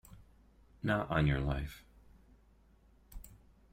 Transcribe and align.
Not 0.81 1.11
on 1.11 1.27
your 1.27 1.39
life! 1.39 1.85